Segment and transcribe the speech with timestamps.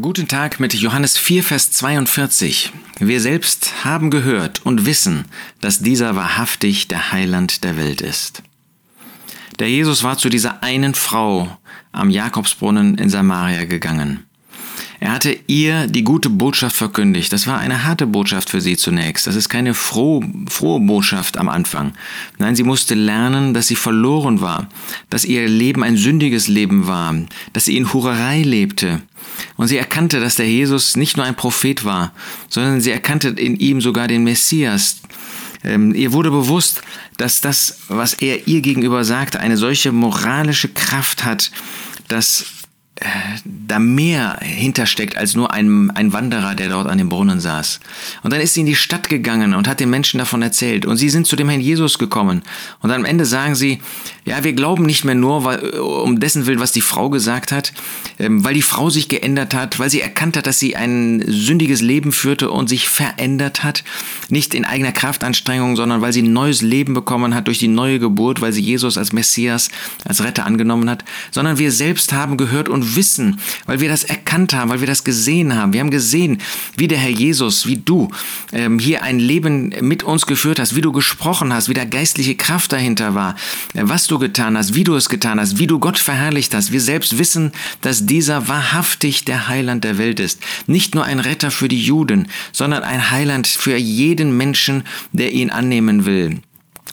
[0.00, 2.72] Guten Tag mit Johannes 4, Vers 42.
[2.98, 5.24] Wir selbst haben gehört und wissen,
[5.60, 8.42] dass dieser wahrhaftig der Heiland der Welt ist.
[9.60, 11.58] Der Jesus war zu dieser einen Frau
[11.92, 14.26] am Jakobsbrunnen in Samaria gegangen.
[15.04, 17.30] Er hatte ihr die gute Botschaft verkündigt.
[17.30, 19.26] Das war eine harte Botschaft für sie zunächst.
[19.26, 21.92] Das ist keine frohe, frohe Botschaft am Anfang.
[22.38, 24.66] Nein, sie musste lernen, dass sie verloren war,
[25.10, 27.14] dass ihr Leben ein sündiges Leben war,
[27.52, 29.02] dass sie in Hurerei lebte.
[29.58, 32.14] Und sie erkannte, dass der Jesus nicht nur ein Prophet war,
[32.48, 35.02] sondern sie erkannte in ihm sogar den Messias,
[35.64, 36.80] ähm, ihr wurde bewusst,
[37.18, 41.50] dass das, was er ihr gegenüber sagte, eine solche moralische Kraft hat,
[42.08, 42.46] dass
[43.44, 47.80] da mehr hintersteckt als nur ein, ein Wanderer, der dort an dem Brunnen saß.
[48.22, 50.86] Und dann ist sie in die Stadt gegangen und hat den Menschen davon erzählt.
[50.86, 52.42] Und sie sind zu dem Herrn Jesus gekommen.
[52.80, 53.80] Und am Ende sagen sie,
[54.24, 57.72] ja, wir glauben nicht mehr nur, weil, um dessen Willen, was die Frau gesagt hat,
[58.20, 61.80] ähm, weil die Frau sich geändert hat, weil sie erkannt hat, dass sie ein sündiges
[61.80, 63.82] Leben führte und sich verändert hat.
[64.28, 67.98] Nicht in eigener Kraftanstrengung, sondern weil sie ein neues Leben bekommen hat durch die neue
[67.98, 69.68] Geburt, weil sie Jesus als Messias,
[70.04, 71.04] als Retter angenommen hat.
[71.32, 75.04] Sondern wir selbst haben gehört und wissen, weil wir das erkannt haben, weil wir das
[75.04, 75.72] gesehen haben.
[75.72, 76.38] Wir haben gesehen,
[76.76, 78.10] wie der Herr Jesus, wie du
[78.52, 82.34] ähm, hier ein Leben mit uns geführt hast, wie du gesprochen hast, wie da geistliche
[82.34, 83.36] Kraft dahinter war,
[83.74, 86.72] äh, was du getan hast, wie du es getan hast, wie du Gott verherrlicht hast.
[86.72, 90.40] Wir selbst wissen, dass dieser wahrhaftig der Heiland der Welt ist.
[90.66, 95.50] Nicht nur ein Retter für die Juden, sondern ein Heiland für jeden Menschen, der ihn
[95.50, 96.40] annehmen will.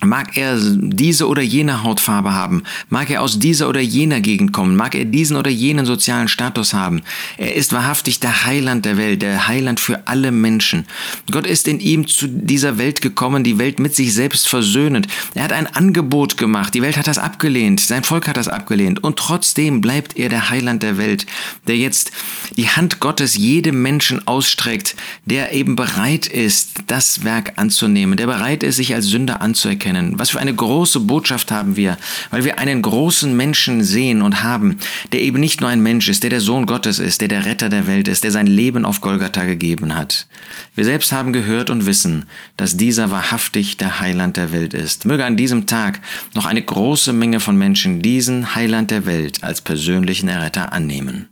[0.04, 4.76] Mag er diese oder jene Hautfarbe haben, mag er aus dieser oder jener Gegend kommen,
[4.76, 7.04] mag er diesen oder jenen sozialen Status haben.
[7.38, 10.88] Er ist wahrhaftig der Heiland der Welt, der Heiland für alle Menschen.
[11.30, 15.08] Gott ist in ihm zu dieser Welt gekommen, die Welt mit sich selbst versöhnend.
[15.36, 19.04] Er hat ein Angebot gemacht, die Welt hat das abgelehnt, sein Volk hat das abgelehnt
[19.04, 21.28] und trotzdem bleibt er der Heiland der Welt,
[21.68, 22.12] der jetzt
[22.58, 28.64] die Hand Gottes jedem Menschen ausstreckt, der eben bereit ist, das Werk anzunehmen, der bereit
[28.64, 30.20] ist, sich als Sünder anzuerkennen erkennen.
[30.20, 31.98] Was für eine große Botschaft haben wir,
[32.30, 34.78] weil wir einen großen Menschen sehen und haben,
[35.12, 37.70] der eben nicht nur ein Mensch ist, der der Sohn Gottes ist, der der Retter
[37.70, 40.28] der Welt ist, der sein Leben auf Golgatha gegeben hat.
[40.76, 42.26] Wir selbst haben gehört und wissen,
[42.58, 45.06] dass dieser wahrhaftig der Heiland der Welt ist.
[45.06, 46.00] Möge an diesem Tag
[46.34, 51.31] noch eine große Menge von Menschen diesen Heiland der Welt als persönlichen Erretter annehmen.